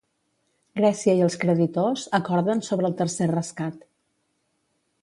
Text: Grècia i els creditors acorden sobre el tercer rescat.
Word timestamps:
Grècia 0.79 1.13
i 1.19 1.21
els 1.25 1.37
creditors 1.43 2.07
acorden 2.21 2.65
sobre 2.71 2.91
el 2.91 2.97
tercer 3.05 3.31
rescat. 3.35 3.87